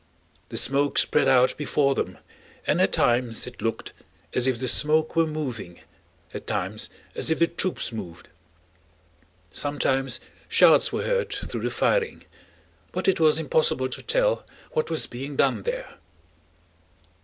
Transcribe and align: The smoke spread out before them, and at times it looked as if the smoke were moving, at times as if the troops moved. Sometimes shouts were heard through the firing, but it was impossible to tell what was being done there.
The 0.49 0.57
smoke 0.57 0.97
spread 0.97 1.27
out 1.27 1.55
before 1.57 1.93
them, 1.93 2.17
and 2.65 2.81
at 2.81 2.91
times 2.91 3.45
it 3.45 3.61
looked 3.61 3.93
as 4.33 4.47
if 4.47 4.59
the 4.59 4.67
smoke 4.67 5.15
were 5.15 5.27
moving, 5.27 5.79
at 6.33 6.47
times 6.47 6.89
as 7.13 7.29
if 7.29 7.37
the 7.37 7.45
troops 7.45 7.91
moved. 7.91 8.27
Sometimes 9.51 10.19
shouts 10.49 10.91
were 10.91 11.03
heard 11.03 11.31
through 11.31 11.61
the 11.61 11.69
firing, 11.69 12.25
but 12.91 13.07
it 13.07 13.19
was 13.19 13.37
impossible 13.37 13.89
to 13.89 14.01
tell 14.01 14.43
what 14.71 14.89
was 14.89 15.05
being 15.05 15.35
done 15.35 15.61
there. 15.61 15.93